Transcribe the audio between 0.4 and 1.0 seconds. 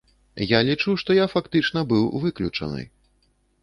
Я лічу,